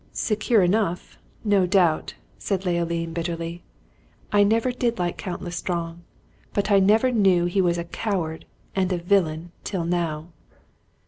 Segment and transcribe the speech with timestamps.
[0.13, 3.61] "Secure enough, no doubt!" said Leoline, bitterly.
[4.31, 5.99] "I never did like Count L'Estrange,
[6.55, 8.45] but I never knew he was a coward
[8.75, 10.29] and a villain till now!"